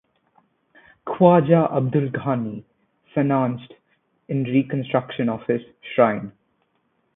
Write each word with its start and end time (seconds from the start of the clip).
Khwaja 1.05 1.71
Abdul 1.71 2.09
Ghani 2.09 2.63
financed 3.13 3.75
in 4.29 4.43
reconstruction 4.45 5.29
of 5.29 5.45
his 5.45 5.61
shrine. 5.93 6.31